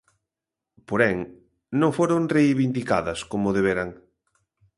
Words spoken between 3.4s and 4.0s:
deberan.